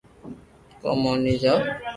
ڪو 0.81 0.91
موني 1.01 1.33
جاوُ 1.41 1.59